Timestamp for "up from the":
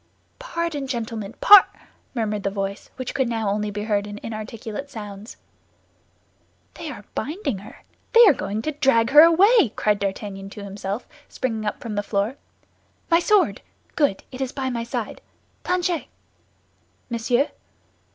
11.67-12.01